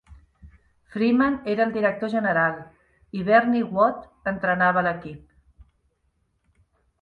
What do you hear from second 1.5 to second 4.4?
era el director general i Bernie Watt